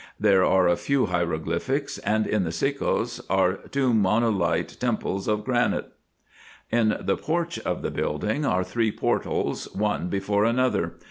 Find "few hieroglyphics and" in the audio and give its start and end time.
0.77-2.25